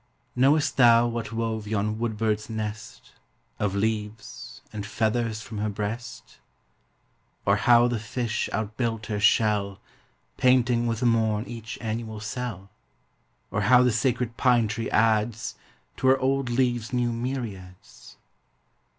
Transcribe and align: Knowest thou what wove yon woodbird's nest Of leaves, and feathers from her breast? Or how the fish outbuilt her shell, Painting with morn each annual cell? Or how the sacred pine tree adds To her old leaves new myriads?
Knowest 0.35 0.77
thou 0.77 1.05
what 1.05 1.31
wove 1.31 1.67
yon 1.67 1.99
woodbird's 1.99 2.49
nest 2.49 3.11
Of 3.59 3.75
leaves, 3.75 4.59
and 4.73 4.83
feathers 4.83 5.43
from 5.43 5.59
her 5.59 5.69
breast? 5.69 6.39
Or 7.45 7.57
how 7.57 7.87
the 7.87 7.99
fish 7.99 8.49
outbuilt 8.51 9.05
her 9.09 9.19
shell, 9.19 9.79
Painting 10.37 10.87
with 10.87 11.03
morn 11.03 11.45
each 11.45 11.77
annual 11.81 12.19
cell? 12.19 12.71
Or 13.51 13.61
how 13.61 13.83
the 13.83 13.91
sacred 13.91 14.37
pine 14.37 14.67
tree 14.67 14.89
adds 14.89 15.53
To 15.97 16.07
her 16.07 16.17
old 16.17 16.49
leaves 16.49 16.91
new 16.91 17.13
myriads? 17.13 18.17